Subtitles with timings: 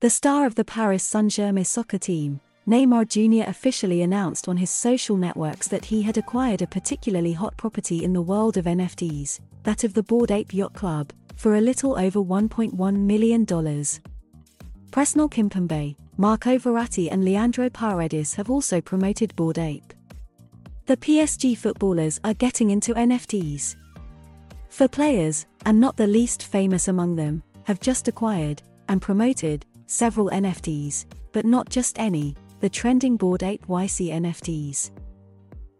[0.00, 3.50] The star of the Paris Saint-Germain soccer team, Neymar Jr.
[3.50, 8.12] officially announced on his social networks that he had acquired a particularly hot property in
[8.12, 12.20] the world of NFTs, that of the Bored Ape Yacht Club, for a little over
[12.20, 13.44] $1.1 million.
[13.44, 13.98] Presnel
[15.28, 19.92] Kimpembe, Marco Verratti and Leandro Paredes have also promoted Bored Ape.
[20.86, 23.74] The PSG footballers are getting into NFTs.
[24.68, 30.30] Four players, and not the least famous among them, have just acquired, and promoted, several
[30.30, 34.90] NFTs, but not just any, the trending Bored Ape YC NFTs.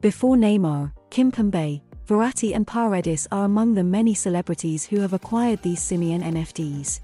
[0.00, 5.82] Before Neymar, Kimpembe, Verratti and Paredes are among the many celebrities who have acquired these
[5.82, 7.00] simian NFTs.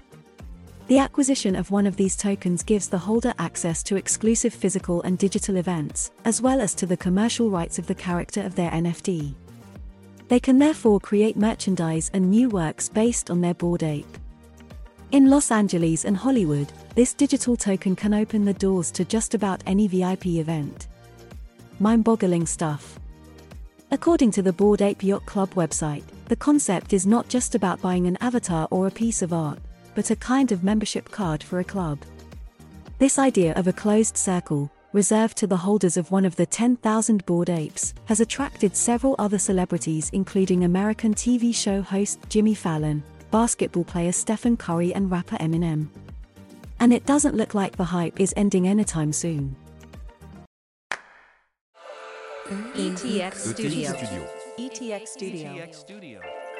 [0.87, 5.17] The acquisition of one of these tokens gives the holder access to exclusive physical and
[5.17, 9.33] digital events, as well as to the commercial rights of the character of their NFT.
[10.27, 14.17] They can therefore create merchandise and new works based on their Bored Ape.
[15.11, 19.61] In Los Angeles and Hollywood, this digital token can open the doors to just about
[19.65, 20.87] any VIP event.
[21.79, 22.99] Mind boggling stuff.
[23.91, 28.07] According to the Bored Ape Yacht Club website, the concept is not just about buying
[28.07, 29.59] an avatar or a piece of art,
[29.93, 31.99] but a kind of membership card for a club.
[32.97, 37.25] This idea of a closed circle, reserved to the holders of one of the 10,000
[37.25, 43.83] Bored Apes, has attracted several other celebrities, including American TV show host Jimmy Fallon, basketball
[43.83, 45.87] player Stephen Curry and rapper Eminem.
[46.79, 49.55] And it doesn't look like the hype is ending anytime soon.
[52.75, 53.91] ETX Studio.
[54.59, 56.54] ETX Studio.